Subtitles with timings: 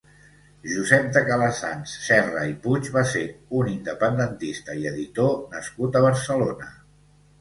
[0.69, 3.23] Josep de Calassanç Serra i Puig va ser
[3.61, 6.73] un independentista i editor nascut a Barcelona.